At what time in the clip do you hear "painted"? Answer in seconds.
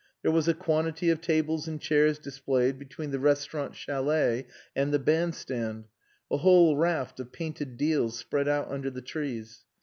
7.31-7.77